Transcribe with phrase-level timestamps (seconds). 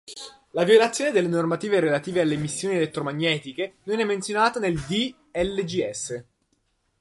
[0.53, 5.13] La violazione delle normative relative alle emissioni elettromagnetiche non è menzionata nel D.
[5.31, 6.25] Lgs.